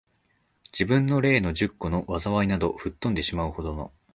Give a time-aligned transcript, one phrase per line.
[0.73, 3.93] 自分の例の十個の禍いなど、吹っ飛んでしまう程の、